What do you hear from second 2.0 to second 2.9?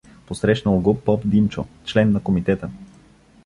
на комитета.